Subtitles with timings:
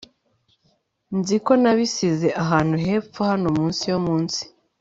[1.17, 4.41] nzi ko nabisize ahantu hepfo hano munsi yo munsi